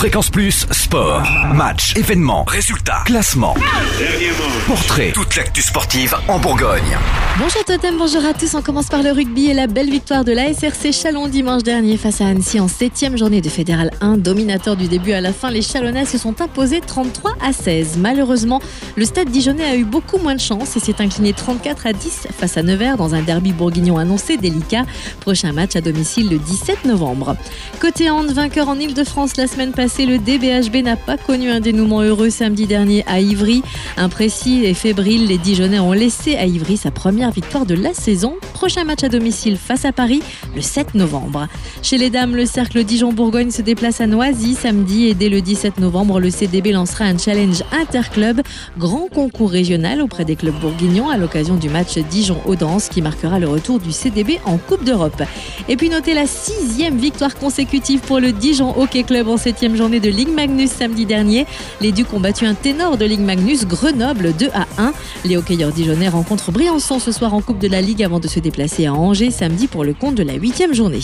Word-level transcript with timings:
Fréquence 0.00 0.30
Plus, 0.30 0.66
sport, 0.70 1.30
match, 1.52 1.94
événements, 1.94 2.44
résultats, 2.44 3.02
classement, 3.04 3.54
portrait, 4.66 5.12
toute 5.12 5.36
l'actu 5.36 5.60
sportive 5.60 6.16
en 6.26 6.38
Bourgogne. 6.38 6.96
Bonjour 7.42 7.64
Totem, 7.64 7.96
bonjour 7.96 8.22
à 8.26 8.34
tous. 8.34 8.54
On 8.54 8.60
commence 8.60 8.88
par 8.88 9.02
le 9.02 9.12
rugby 9.12 9.46
et 9.46 9.54
la 9.54 9.66
belle 9.66 9.88
victoire 9.88 10.26
de 10.26 10.32
la 10.32 10.52
SRC 10.52 10.92
Chalon 10.92 11.26
dimanche 11.26 11.62
dernier 11.62 11.96
face 11.96 12.20
à 12.20 12.26
Annecy 12.26 12.60
en 12.60 12.68
7 12.68 13.16
journée 13.16 13.40
de 13.40 13.48
Fédéral 13.48 13.90
1. 14.02 14.18
Dominateur 14.18 14.76
du 14.76 14.88
début 14.88 15.12
à 15.12 15.22
la 15.22 15.32
fin, 15.32 15.50
les 15.50 15.62
Chalonnais 15.62 16.04
se 16.04 16.18
sont 16.18 16.42
imposés 16.42 16.82
33 16.86 17.36
à 17.42 17.54
16. 17.54 17.96
Malheureusement, 17.96 18.60
le 18.94 19.06
stade 19.06 19.30
dijonnais 19.30 19.64
a 19.64 19.74
eu 19.74 19.84
beaucoup 19.84 20.18
moins 20.18 20.34
de 20.34 20.40
chance 20.40 20.76
et 20.76 20.80
s'est 20.80 21.00
incliné 21.00 21.32
34 21.32 21.86
à 21.86 21.94
10 21.94 22.28
face 22.30 22.58
à 22.58 22.62
Nevers 22.62 22.98
dans 22.98 23.14
un 23.14 23.22
derby 23.22 23.52
bourguignon 23.52 23.96
annoncé 23.96 24.36
délicat. 24.36 24.84
Prochain 25.20 25.54
match 25.54 25.76
à 25.76 25.80
domicile 25.80 26.28
le 26.28 26.36
17 26.36 26.84
novembre. 26.84 27.36
Côté 27.80 28.10
hand, 28.10 28.30
vainqueur 28.30 28.68
en 28.68 28.78
Ile-de-France 28.78 29.38
la 29.38 29.46
semaine 29.46 29.72
passée, 29.72 30.04
le 30.04 30.18
DBHB 30.18 30.84
n'a 30.84 30.96
pas 30.96 31.16
connu 31.16 31.48
un 31.48 31.60
dénouement 31.60 32.02
heureux 32.02 32.28
samedi 32.28 32.66
dernier 32.66 33.02
à 33.06 33.18
Ivry. 33.20 33.62
Imprécis 33.96 34.66
et 34.66 34.74
fébrile, 34.74 35.26
les 35.26 35.38
Dijonnais 35.38 35.80
ont 35.80 35.92
laissé 35.92 36.36
à 36.36 36.44
Ivry 36.44 36.76
sa 36.76 36.90
première 36.90 37.29
victoire 37.30 37.66
de 37.66 37.74
la 37.74 37.94
saison. 37.94 38.34
Prochain 38.54 38.84
match 38.84 39.04
à 39.04 39.08
domicile 39.08 39.56
face 39.56 39.84
à 39.84 39.92
Paris 39.92 40.22
le 40.54 40.60
7 40.60 40.94
novembre. 40.94 41.48
Chez 41.82 41.98
les 41.98 42.10
dames, 42.10 42.36
le 42.36 42.46
cercle 42.46 42.84
Dijon-Bourgogne 42.84 43.50
se 43.50 43.62
déplace 43.62 44.00
à 44.00 44.06
Noisy 44.06 44.54
samedi 44.54 45.06
et 45.08 45.14
dès 45.14 45.28
le 45.28 45.40
17 45.40 45.78
novembre, 45.78 46.20
le 46.20 46.30
CDB 46.30 46.72
lancera 46.72 47.04
un 47.04 47.18
challenge 47.18 47.62
interclub, 47.72 48.40
grand 48.78 49.08
concours 49.08 49.50
régional 49.50 50.02
auprès 50.02 50.24
des 50.24 50.36
clubs 50.36 50.58
bourguignons 50.60 51.08
à 51.08 51.16
l'occasion 51.16 51.56
du 51.56 51.68
match 51.68 51.98
Dijon-Audence 51.98 52.88
qui 52.88 53.02
marquera 53.02 53.38
le 53.38 53.48
retour 53.48 53.78
du 53.78 53.92
CDB 53.92 54.40
en 54.44 54.58
Coupe 54.58 54.84
d'Europe. 54.84 55.22
Et 55.68 55.76
puis 55.76 55.88
notez 55.88 56.14
la 56.14 56.26
sixième 56.26 56.98
victoire 56.98 57.36
consécutive 57.36 58.00
pour 58.00 58.20
le 58.20 58.32
Dijon 58.32 58.78
Hockey 58.78 59.02
Club 59.02 59.28
en 59.28 59.36
septième 59.36 59.76
journée 59.76 60.00
de 60.00 60.08
Ligue 60.08 60.32
Magnus 60.34 60.70
samedi 60.70 61.06
dernier. 61.06 61.46
Les 61.80 61.92
Ducs 61.92 62.12
ont 62.12 62.20
battu 62.20 62.46
un 62.46 62.54
ténor 62.54 62.96
de 62.96 63.04
Ligue 63.04 63.20
Magnus, 63.20 63.66
Grenoble 63.66 64.34
2 64.34 64.48
à 64.54 64.66
1. 64.78 64.92
Les 65.24 65.36
hockeyeurs 65.36 65.72
dijonnais 65.72 66.08
rencontrent 66.08 66.52
Briançon 66.52 66.98
ce 66.98 67.09
soir 67.12 67.34
en 67.34 67.40
Coupe 67.40 67.58
de 67.58 67.68
la 67.68 67.80
Ligue 67.80 68.02
avant 68.02 68.20
de 68.20 68.28
se 68.28 68.40
déplacer 68.40 68.86
à 68.86 68.94
Angers 68.94 69.30
samedi 69.30 69.66
pour 69.66 69.84
le 69.84 69.94
compte 69.94 70.14
de 70.14 70.22
la 70.22 70.34
huitième 70.34 70.74
journée. 70.74 71.00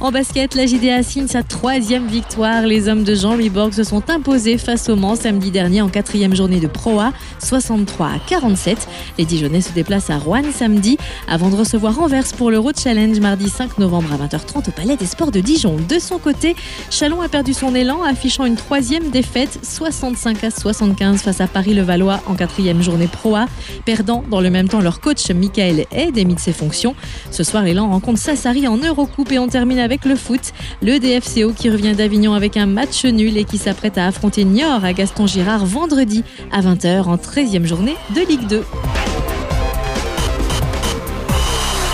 En 0.00 0.10
basket, 0.10 0.54
la 0.54 0.66
JDA 0.66 1.02
signe 1.02 1.26
sa 1.26 1.42
troisième 1.42 2.06
victoire. 2.06 2.62
Les 2.62 2.88
hommes 2.88 3.04
de 3.04 3.14
Jean-Louis 3.14 3.50
Borg 3.50 3.72
se 3.72 3.84
sont 3.84 4.08
imposés 4.10 4.58
face 4.58 4.88
au 4.88 4.96
Mans 4.96 5.16
samedi 5.16 5.50
dernier 5.50 5.82
en 5.82 5.88
quatrième 5.88 6.34
journée 6.34 6.60
de 6.60 6.66
Pro 6.66 7.00
A, 7.00 7.12
63 7.38 8.06
à 8.06 8.18
47. 8.28 8.88
Les 9.18 9.24
Dijonnais 9.24 9.60
se 9.60 9.72
déplacent 9.72 10.10
à 10.10 10.18
Rouen 10.18 10.42
samedi 10.52 10.98
avant 11.28 11.50
de 11.50 11.56
recevoir 11.56 11.98
Anvers 11.98 12.26
pour 12.36 12.50
le 12.50 12.58
Road 12.58 12.78
Challenge 12.78 13.18
mardi 13.20 13.48
5 13.48 13.78
novembre 13.78 14.08
à 14.12 14.26
20h30 14.26 14.68
au 14.68 14.72
Palais 14.72 14.96
des 14.96 15.06
Sports 15.06 15.30
de 15.30 15.40
Dijon. 15.40 15.76
De 15.88 15.98
son 15.98 16.18
côté, 16.18 16.56
Chalon 16.90 17.20
a 17.20 17.28
perdu 17.28 17.54
son 17.54 17.74
élan, 17.74 18.02
affichant 18.02 18.44
une 18.44 18.56
troisième 18.56 19.10
défaite, 19.10 19.58
65 19.62 20.44
à 20.44 20.50
75 20.50 21.22
face 21.22 21.40
à 21.40 21.46
Paris-le-Valois 21.46 22.20
en 22.26 22.34
quatrième 22.34 22.82
journée 22.82 23.08
Pro 23.08 23.36
A, 23.36 23.46
perdant 23.84 24.24
dans 24.30 24.40
le 24.40 24.50
même 24.50 24.68
temps 24.68 24.80
leur 24.80 25.00
coach 25.00 25.18
Michael 25.46 25.86
Hay 25.92 26.10
démis 26.10 26.34
de 26.34 26.40
ses 26.40 26.52
fonctions. 26.52 26.94
Ce 27.30 27.44
soir, 27.44 27.62
l'élan 27.62 27.88
rencontre 27.88 28.18
Sassari 28.18 28.66
en 28.66 28.76
Eurocoupe 28.76 29.30
et 29.30 29.38
on 29.38 29.46
termine 29.46 29.78
avec 29.78 30.04
le 30.04 30.16
foot. 30.16 30.52
Le 30.82 30.98
DFCO 30.98 31.52
qui 31.52 31.70
revient 31.70 31.94
d'Avignon 31.94 32.34
avec 32.34 32.56
un 32.56 32.66
match 32.66 33.04
nul 33.04 33.36
et 33.36 33.44
qui 33.44 33.58
s'apprête 33.58 33.96
à 33.98 34.06
affronter 34.06 34.44
Niort 34.44 34.84
à 34.84 34.92
Gaston 34.92 35.26
Girard 35.26 35.64
vendredi 35.64 36.24
à 36.52 36.60
20h 36.62 37.04
en 37.04 37.16
13e 37.16 37.64
journée 37.64 37.94
de 38.14 38.26
Ligue 38.26 38.46
2. 38.48 38.64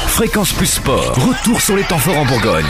Fréquence 0.07 0.53
Plus 0.53 0.67
Sport, 0.67 1.15
retour 1.17 1.61
sur 1.61 1.77
les 1.77 1.85
temps 1.85 1.99
forts 1.99 2.19
en 2.19 2.25
Bourgogne. 2.25 2.65